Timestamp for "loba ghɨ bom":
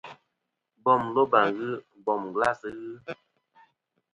1.15-2.21